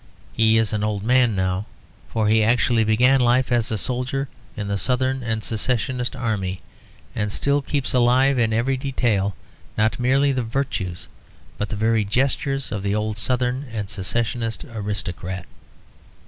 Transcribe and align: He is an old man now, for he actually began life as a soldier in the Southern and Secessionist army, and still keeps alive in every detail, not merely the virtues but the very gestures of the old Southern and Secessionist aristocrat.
He 0.33 0.57
is 0.57 0.73
an 0.73 0.83
old 0.83 1.03
man 1.03 1.35
now, 1.35 1.67
for 2.09 2.27
he 2.27 2.43
actually 2.43 2.83
began 2.83 3.19
life 3.19 3.51
as 3.51 3.69
a 3.71 3.77
soldier 3.77 4.29
in 4.57 4.67
the 4.67 4.79
Southern 4.79 5.21
and 5.21 5.43
Secessionist 5.43 6.15
army, 6.15 6.59
and 7.13 7.31
still 7.31 7.61
keeps 7.61 7.93
alive 7.93 8.39
in 8.39 8.51
every 8.51 8.77
detail, 8.77 9.35
not 9.77 9.99
merely 9.99 10.31
the 10.31 10.41
virtues 10.41 11.07
but 11.59 11.69
the 11.69 11.75
very 11.75 12.03
gestures 12.03 12.71
of 12.71 12.81
the 12.81 12.95
old 12.95 13.19
Southern 13.19 13.67
and 13.71 13.91
Secessionist 13.91 14.63
aristocrat. 14.65 15.45